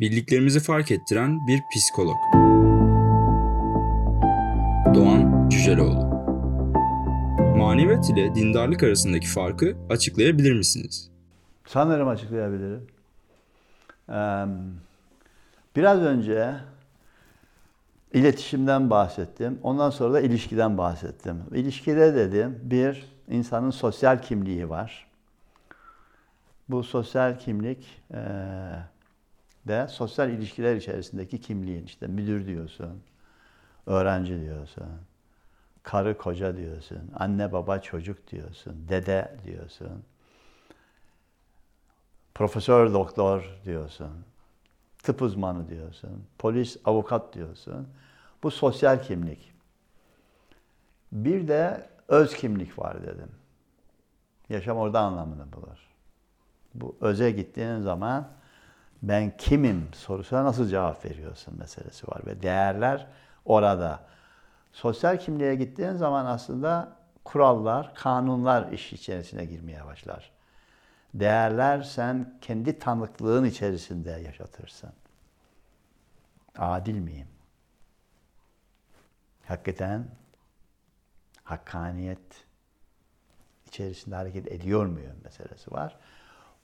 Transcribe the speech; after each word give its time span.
Bildiklerimizi 0.00 0.60
fark 0.60 0.90
ettiren 0.90 1.46
bir 1.46 1.62
psikolog. 1.74 2.16
Doğan 4.94 5.48
Cüceloğlu. 5.48 6.04
Maneviyat 7.56 8.10
ile 8.10 8.34
dindarlık 8.34 8.82
arasındaki 8.82 9.26
farkı 9.26 9.76
açıklayabilir 9.90 10.52
misiniz? 10.52 11.10
Sanırım 11.66 12.08
açıklayabilirim. 12.08 12.86
Biraz 15.76 15.98
önce 15.98 16.54
iletişimden 18.12 18.90
bahsettim. 18.90 19.58
Ondan 19.62 19.90
sonra 19.90 20.14
da 20.14 20.20
ilişkiden 20.20 20.78
bahsettim. 20.78 21.42
İlişkide 21.52 22.14
dedim 22.14 22.60
bir 22.62 23.06
insanın 23.28 23.70
sosyal 23.70 24.22
kimliği 24.22 24.68
var. 24.68 25.06
Bu 26.68 26.82
sosyal 26.82 27.38
kimlik 27.38 28.02
de 29.66 29.88
sosyal 29.88 30.30
ilişkiler 30.30 30.76
içerisindeki 30.76 31.40
kimliğin 31.40 31.84
işte 31.84 32.06
müdür 32.06 32.46
diyorsun, 32.46 33.02
öğrenci 33.86 34.40
diyorsun, 34.40 34.86
karı 35.82 36.18
koca 36.18 36.56
diyorsun, 36.56 37.10
anne 37.14 37.52
baba 37.52 37.78
çocuk 37.78 38.30
diyorsun, 38.30 38.86
dede 38.88 39.36
diyorsun, 39.44 40.04
profesör 42.34 42.92
doktor 42.92 43.58
diyorsun, 43.64 44.24
tıp 45.04 45.22
uzmanı 45.22 45.68
diyorsun, 45.68 46.24
polis 46.38 46.76
avukat 46.84 47.34
diyorsun. 47.34 47.88
Bu 48.42 48.50
sosyal 48.50 49.02
kimlik. 49.02 49.54
Bir 51.12 51.48
de 51.48 51.88
öz 52.08 52.34
kimlik 52.36 52.78
var 52.78 53.02
dedim. 53.02 53.30
Yaşam 54.48 54.76
orada 54.76 55.00
anlamını 55.00 55.52
bulur. 55.52 55.88
Bu 56.74 56.96
öze 57.00 57.30
gittiğin 57.30 57.80
zaman 57.80 58.28
ben 59.08 59.36
kimim 59.36 59.88
sorusuna 59.94 60.44
nasıl 60.44 60.68
cevap 60.68 61.04
veriyorsun 61.04 61.58
meselesi 61.58 62.08
var 62.08 62.26
ve 62.26 62.42
değerler 62.42 63.06
orada. 63.44 64.00
Sosyal 64.72 65.18
kimliğe 65.18 65.54
gittiğin 65.54 65.92
zaman 65.92 66.26
aslında 66.26 66.96
kurallar, 67.24 67.94
kanunlar 67.94 68.72
iş 68.72 68.92
içerisine 68.92 69.44
girmeye 69.44 69.86
başlar. 69.86 70.30
Değerler 71.14 71.82
sen 71.82 72.38
kendi 72.40 72.78
tanıklığın 72.78 73.44
içerisinde 73.44 74.10
yaşatırsın. 74.10 74.92
Adil 76.58 76.98
miyim? 76.98 77.28
Hakikaten 79.46 80.08
hakkaniyet 81.44 82.44
içerisinde 83.66 84.14
hareket 84.14 84.52
ediyor 84.52 84.86
muyum 84.86 85.16
meselesi 85.24 85.72
var. 85.72 85.96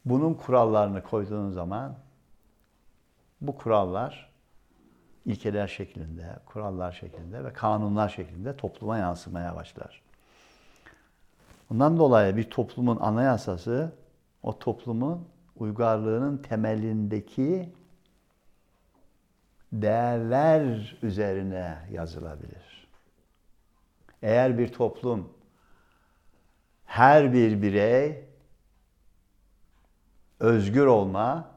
Bunun 0.05 0.35
kurallarını 0.35 1.03
koyduğun 1.03 1.51
zaman 1.51 1.97
bu 3.41 3.57
kurallar 3.57 4.31
ilkeler 5.25 5.67
şeklinde, 5.67 6.39
kurallar 6.47 6.93
şeklinde 6.93 7.45
ve 7.45 7.53
kanunlar 7.53 8.09
şeklinde 8.09 8.57
topluma 8.57 8.99
yansımaya 8.99 9.57
başlar. 9.57 10.03
Bundan 11.71 11.99
dolayı 11.99 12.37
bir 12.37 12.51
toplumun 12.51 12.97
anayasası 12.97 13.93
o 14.43 14.59
toplumun 14.59 15.29
uygarlığının 15.57 16.39
temelindeki 16.39 17.73
değerler 19.73 20.97
üzerine 21.03 21.79
yazılabilir. 21.93 22.89
Eğer 24.23 24.59
bir 24.59 24.73
toplum 24.73 25.33
her 26.85 27.33
bir 27.33 27.63
birey 27.63 28.25
özgür 30.41 30.87
olma, 30.87 31.51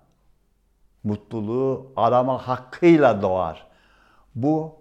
mutluluğu 1.03 1.93
arama 1.95 2.47
hakkıyla 2.47 3.21
doğar. 3.21 3.67
Bu 4.35 4.75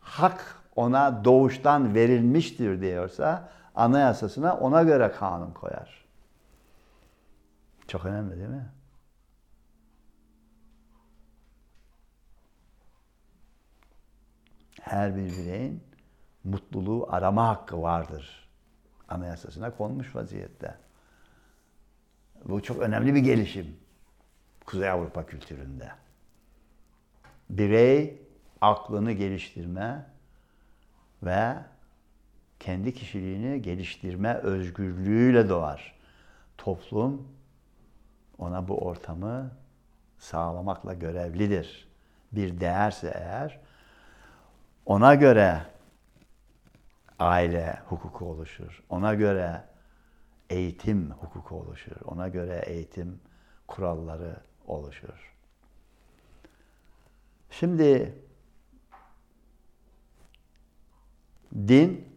hak 0.00 0.62
ona 0.76 1.24
doğuştan 1.24 1.94
verilmiştir 1.94 2.80
diyorsa 2.80 3.48
anayasasına 3.74 4.56
ona 4.56 4.82
göre 4.82 5.12
kanun 5.12 5.52
koyar. 5.52 6.04
Çok 7.88 8.04
önemli 8.04 8.36
değil 8.36 8.48
mi? 8.48 8.70
Her 14.80 15.16
bir 15.16 15.26
bireyin 15.26 15.82
mutluluğu 16.44 17.06
arama 17.10 17.48
hakkı 17.48 17.82
vardır. 17.82 18.48
Anayasasına 19.08 19.76
konmuş 19.76 20.16
vaziyette. 20.16 20.74
Bu 22.44 22.62
çok 22.62 22.78
önemli 22.78 23.14
bir 23.14 23.20
gelişim. 23.20 23.76
Kuzey 24.68 24.90
Avrupa 24.90 25.26
kültüründe. 25.26 25.90
Birey 27.50 28.22
aklını 28.60 29.12
geliştirme 29.12 30.06
ve 31.22 31.54
kendi 32.60 32.94
kişiliğini 32.94 33.62
geliştirme 33.62 34.34
özgürlüğüyle 34.34 35.48
doğar. 35.48 35.98
Toplum 36.58 37.28
ona 38.38 38.68
bu 38.68 38.78
ortamı 38.78 39.50
sağlamakla 40.18 40.94
görevlidir. 40.94 41.88
Bir 42.32 42.60
değerse 42.60 43.12
eğer 43.14 43.60
ona 44.86 45.14
göre 45.14 45.62
aile 47.18 47.78
hukuku 47.86 48.24
oluşur. 48.24 48.82
Ona 48.88 49.14
göre 49.14 49.64
eğitim 50.50 51.10
hukuku 51.10 51.56
oluşur. 51.56 51.96
Ona 52.04 52.28
göre 52.28 52.62
eğitim 52.66 53.20
kuralları 53.66 54.47
oluşur. 54.70 55.34
Şimdi 57.50 58.14
din 61.54 62.08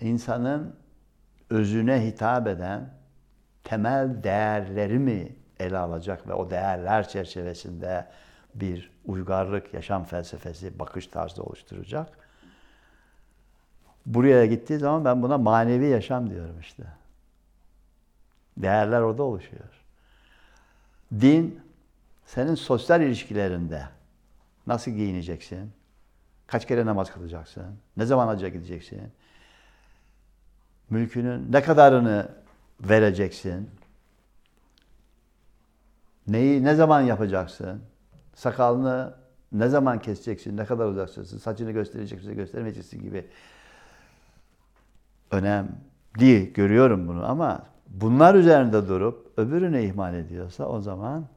insanın 0.00 0.76
özüne 1.50 2.06
hitap 2.06 2.46
eden 2.46 2.94
temel 3.64 4.22
değerleri 4.22 4.98
mi 4.98 5.36
ele 5.60 5.78
alacak 5.78 6.28
ve 6.28 6.32
o 6.32 6.50
değerler 6.50 7.08
çerçevesinde 7.08 8.06
bir 8.54 8.92
uygarlık, 9.04 9.74
yaşam 9.74 10.04
felsefesi, 10.04 10.78
bakış 10.78 11.06
tarzı 11.06 11.42
oluşturacak. 11.42 12.18
Buraya 14.06 14.46
gittiği 14.46 14.78
zaman 14.78 15.04
ben 15.04 15.22
buna 15.22 15.38
manevi 15.38 15.86
yaşam 15.86 16.30
diyorum 16.30 16.60
işte. 16.60 16.82
Değerler 18.56 19.00
orada 19.00 19.22
oluşuyor. 19.22 19.85
Din 21.12 21.60
senin 22.26 22.54
sosyal 22.54 23.02
ilişkilerinde 23.02 23.82
nasıl 24.66 24.90
giyineceksin? 24.90 25.72
Kaç 26.46 26.66
kere 26.66 26.86
namaz 26.86 27.12
kılacaksın? 27.12 27.64
Ne 27.96 28.06
zaman 28.06 28.26
hacca 28.26 28.48
gideceksin? 28.48 29.12
Mülkünün 30.90 31.52
ne 31.52 31.62
kadarını 31.62 32.28
vereceksin? 32.80 33.70
Neyi 36.26 36.64
ne 36.64 36.74
zaman 36.74 37.00
yapacaksın? 37.00 37.82
Sakalını 38.34 39.14
ne 39.52 39.68
zaman 39.68 39.98
keseceksin? 39.98 40.56
Ne 40.56 40.64
kadar 40.64 40.86
uzaksın? 40.86 41.24
Saçını 41.24 41.70
göstereceksin, 41.70 42.34
göstermeyeceksin 42.34 43.02
gibi 43.02 43.26
önemli 45.30 46.52
görüyorum 46.54 47.08
bunu 47.08 47.30
ama 47.30 47.66
bunlar 47.86 48.34
üzerinde 48.34 48.88
durup 48.88 49.38
öbürünü 49.38 49.82
ihmal 49.82 50.14
ediyorsa 50.14 50.66
o 50.66 50.80
zaman 50.80 51.28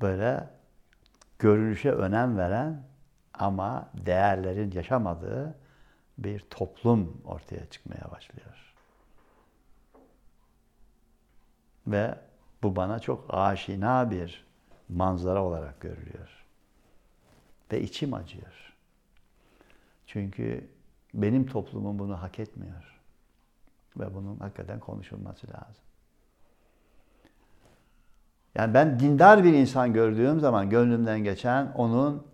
böyle 0.00 0.48
görünüşe 1.38 1.90
önem 1.90 2.38
veren 2.38 2.82
ama 3.34 3.90
değerlerin 4.06 4.70
yaşamadığı 4.70 5.54
bir 6.18 6.40
toplum 6.40 7.22
ortaya 7.24 7.66
çıkmaya 7.66 8.10
başlıyor. 8.10 8.74
Ve 11.86 12.14
bu 12.62 12.76
bana 12.76 12.98
çok 12.98 13.34
aşina 13.34 14.10
bir 14.10 14.46
manzara 14.88 15.44
olarak 15.44 15.80
görülüyor. 15.80 16.46
Ve 17.72 17.82
içim 17.82 18.14
acıyor. 18.14 18.74
Çünkü 20.06 20.68
benim 21.14 21.46
toplumum 21.46 21.98
bunu 21.98 22.22
hak 22.22 22.38
etmiyor. 22.38 22.95
Ve 23.96 24.14
bunun 24.14 24.38
hakikaten 24.38 24.80
konuşulması 24.80 25.46
lazım. 25.46 25.84
Yani 28.54 28.74
ben 28.74 29.00
dindar 29.00 29.44
bir 29.44 29.52
insan 29.52 29.92
gördüğüm 29.92 30.40
zaman 30.40 30.70
gönlümden 30.70 31.24
geçen 31.24 31.72
onun 31.72 32.26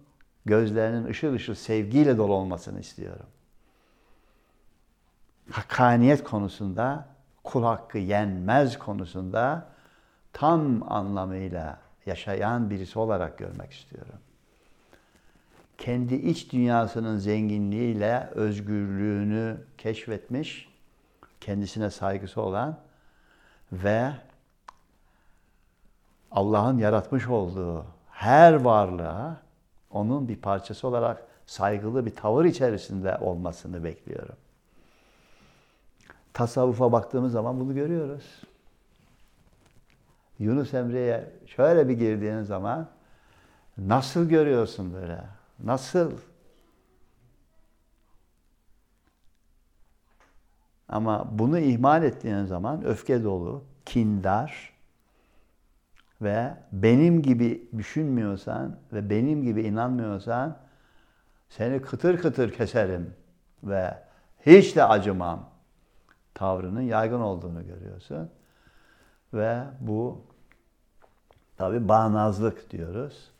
gözlerinin 0.47 1.05
ışıl 1.05 1.32
ışıl 1.35 1.55
sevgiyle 1.55 2.19
dolu 2.19 2.32
olmasını 2.32 2.81
istiyorum. 2.81 3.26
Hakkaniyet 5.50 6.25
konusunda, 6.25 7.09
kul 7.44 7.62
hakkı 7.62 7.99
yenmez 7.99 8.79
konusunda 8.79 9.69
tam 10.32 10.93
anlamıyla 10.93 11.79
yaşayan 12.06 12.70
birisi 12.70 12.99
olarak 12.99 13.38
görmek 13.38 13.73
istiyorum. 13.73 14.19
Kendi 15.79 16.14
iç 16.14 16.53
dünyasının 16.53 17.19
zenginliğiyle 17.19 18.29
özgürlüğünü 18.35 19.56
keşfetmiş, 19.79 20.71
kendisine 21.42 21.90
saygısı 21.90 22.40
olan 22.40 22.78
ve 23.72 24.12
Allah'ın 26.30 26.78
yaratmış 26.78 27.28
olduğu 27.28 27.86
her 28.10 28.52
varlığa 28.54 29.36
onun 29.90 30.28
bir 30.28 30.36
parçası 30.36 30.88
olarak 30.88 31.26
saygılı 31.46 32.06
bir 32.06 32.14
tavır 32.14 32.44
içerisinde 32.44 33.18
olmasını 33.18 33.84
bekliyorum. 33.84 34.36
Tasavvufa 36.32 36.92
baktığımız 36.92 37.32
zaman 37.32 37.60
bunu 37.60 37.74
görüyoruz. 37.74 38.42
Yunus 40.38 40.74
Emre'ye 40.74 41.30
şöyle 41.46 41.88
bir 41.88 41.94
girdiğin 41.94 42.42
zaman 42.42 42.88
nasıl 43.78 44.28
görüyorsun 44.28 44.94
böyle? 44.94 45.24
Nasıl? 45.64 46.12
Ama 50.92 51.38
bunu 51.38 51.58
ihmal 51.58 52.02
ettiğin 52.02 52.44
zaman 52.44 52.84
öfke 52.84 53.24
dolu, 53.24 53.64
kindar 53.86 54.72
ve 56.22 56.54
benim 56.72 57.22
gibi 57.22 57.68
düşünmüyorsan 57.78 58.76
ve 58.92 59.10
benim 59.10 59.42
gibi 59.42 59.62
inanmıyorsan 59.62 60.58
seni 61.48 61.82
kıtır 61.82 62.18
kıtır 62.18 62.52
keserim 62.52 63.14
ve 63.64 63.94
hiç 64.46 64.76
de 64.76 64.84
acımam 64.84 65.50
tavrının 66.34 66.80
yaygın 66.80 67.20
olduğunu 67.20 67.66
görüyorsun. 67.66 68.30
Ve 69.34 69.62
bu 69.80 70.20
tabi 71.56 71.88
bağnazlık 71.88 72.70
diyoruz. 72.70 73.30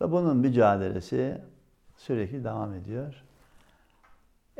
Ve 0.00 0.12
bunun 0.12 0.36
mücadelesi 0.36 1.42
sürekli 1.96 2.44
devam 2.44 2.74
ediyor. 2.74 3.24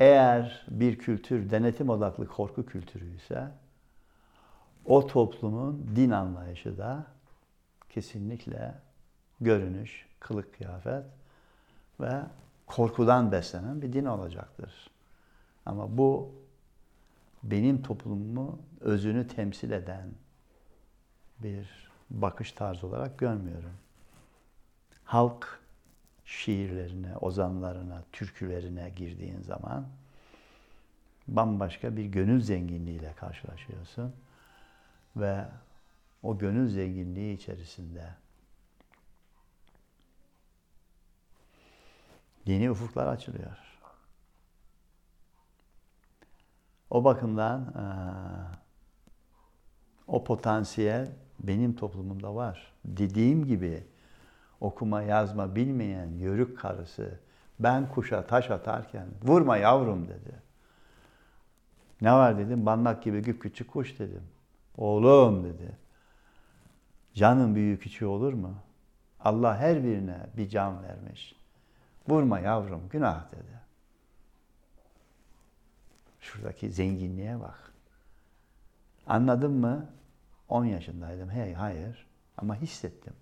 Eğer 0.01 0.67
bir 0.71 0.99
kültür 0.99 1.51
denetim 1.51 1.89
odaklı 1.89 2.27
korku 2.27 2.67
kültürü 2.67 3.17
ise 3.17 3.49
o 4.85 5.07
toplumun 5.07 5.87
din 5.97 6.11
anlayışı 6.11 6.79
da 6.79 7.07
kesinlikle 7.89 8.75
görünüş, 9.41 10.07
kılık 10.21 10.55
kıyafet 10.55 11.05
ve 12.01 12.21
korkudan 12.67 13.33
beslenen 13.33 13.83
bir 13.83 13.93
din 13.93 14.05
olacaktır. 14.05 14.91
Ama 15.67 15.99
bu 15.99 16.33
benim 17.43 17.83
toplumumu 17.83 18.59
özünü 18.81 19.29
temsil 19.29 19.71
eden 19.71 20.11
bir 21.39 21.91
bakış 22.11 22.53
tarzı 22.53 22.87
olarak 22.87 23.19
görmüyorum. 23.19 23.75
Halk 25.05 25.60
şiirlerine, 26.31 27.17
ozanlarına, 27.17 28.03
türkülerine 28.13 28.91
girdiğin 28.91 29.41
zaman 29.41 29.89
bambaşka 31.29 31.97
bir 31.97 32.05
gönül 32.05 32.41
zenginliğiyle 32.41 33.13
karşılaşıyorsun. 33.13 34.15
Ve 35.17 35.45
o 36.23 36.39
gönül 36.39 36.69
zenginliği 36.69 37.37
içerisinde 37.37 38.15
yeni 42.47 42.71
ufuklar 42.71 43.07
açılıyor. 43.07 43.59
O 46.91 47.05
bakımdan 47.05 47.75
o 50.07 50.25
potansiyel 50.25 51.13
benim 51.41 51.77
toplumumda 51.77 52.35
var. 52.35 52.73
Dediğim 52.85 53.47
gibi 53.47 53.87
okuma 54.61 55.03
yazma 55.03 55.55
bilmeyen 55.57 56.07
yörük 56.07 56.59
karısı 56.59 57.19
ben 57.61 57.89
kuşa 57.89 58.27
taş 58.27 58.51
atarken 58.51 59.07
vurma 59.23 59.57
yavrum 59.57 60.09
dedi. 60.09 60.43
Ne 62.01 62.13
var 62.13 62.39
dedim? 62.39 62.67
Bannak 62.67 63.03
gibi 63.03 63.39
küçük 63.39 63.71
kuş 63.71 63.99
dedim. 63.99 64.23
Oğlum 64.77 65.45
dedi. 65.45 65.77
Canın 67.15 67.55
büyüğü 67.55 67.79
küçüğü 67.79 68.07
olur 68.07 68.33
mu? 68.33 68.55
Allah 69.21 69.59
her 69.59 69.85
birine 69.85 70.27
bir 70.37 70.49
can 70.49 70.83
vermiş. 70.83 71.37
Vurma 72.09 72.41
yavrum 72.41 72.89
günah 72.91 73.33
dedi. 73.33 73.61
Şuradaki 76.21 76.73
zenginliğe 76.73 77.41
bak. 77.41 77.73
Anladın 79.07 79.53
mı? 79.53 79.87
10 80.49 80.65
yaşındaydım. 80.65 81.31
Hey 81.31 81.55
hayır. 81.55 82.07
Ama 82.37 82.57
hissettim. 82.57 83.13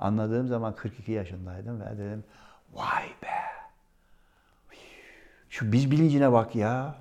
Anladığım 0.00 0.48
zaman 0.48 0.74
42 0.74 1.12
yaşındaydım 1.12 1.80
ve 1.80 1.98
dedim 1.98 2.24
vay 2.72 3.08
be. 3.22 3.40
Şu 5.48 5.72
biz 5.72 5.90
bilincine 5.90 6.32
bak 6.32 6.54
ya. 6.56 6.94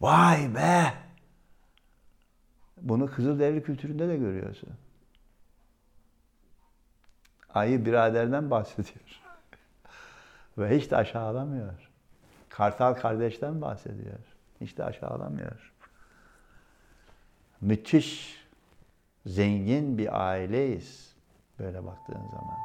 Vay 0.00 0.54
be. 0.54 0.94
Bunu 2.80 3.10
Kızılderili 3.10 3.62
kültüründe 3.62 4.08
de 4.08 4.16
görüyorsun. 4.16 4.70
Ayı 7.54 7.86
biraderden 7.86 8.50
bahsediyor. 8.50 9.20
Ve 10.58 10.78
hiç 10.78 10.90
de 10.90 10.96
aşağılamıyor. 10.96 11.90
Kartal 12.48 12.94
kardeşten 12.94 13.62
bahsediyor. 13.62 14.18
Hiç 14.60 14.78
de 14.78 14.84
aşağılamıyor. 14.84 15.72
Müthiş, 17.60 18.40
zengin 19.26 19.98
bir 19.98 20.28
aileyiz. 20.28 21.15
Böyle 21.58 21.86
baktığın 21.86 22.28
zaman. 22.28 22.58